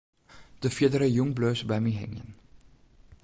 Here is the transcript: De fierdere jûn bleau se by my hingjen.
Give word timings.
De 0.61 0.69
fierdere 0.75 1.07
jûn 1.15 1.31
bleau 1.35 1.55
se 1.59 1.65
by 1.69 1.77
my 1.83 1.93
hingjen. 1.99 2.29